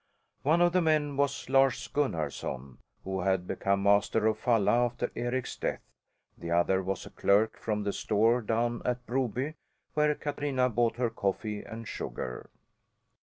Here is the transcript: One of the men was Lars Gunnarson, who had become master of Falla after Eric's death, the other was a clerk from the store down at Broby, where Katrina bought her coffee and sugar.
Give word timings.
One 0.41 0.61
of 0.63 0.73
the 0.73 0.81
men 0.81 1.15
was 1.15 1.47
Lars 1.47 1.87
Gunnarson, 1.87 2.79
who 3.03 3.19
had 3.21 3.45
become 3.45 3.83
master 3.83 4.25
of 4.25 4.39
Falla 4.39 4.85
after 4.87 5.11
Eric's 5.15 5.55
death, 5.55 5.83
the 6.35 6.49
other 6.49 6.81
was 6.81 7.05
a 7.05 7.11
clerk 7.11 7.55
from 7.59 7.83
the 7.83 7.93
store 7.93 8.41
down 8.41 8.81
at 8.83 9.05
Broby, 9.05 9.53
where 9.93 10.15
Katrina 10.15 10.69
bought 10.69 10.95
her 10.95 11.11
coffee 11.11 11.61
and 11.61 11.87
sugar. 11.87 12.49